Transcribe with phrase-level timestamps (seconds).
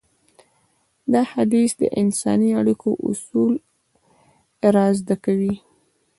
[1.13, 3.53] دا حديث د انساني اړيکو اصول
[4.75, 5.55] رازده کوي.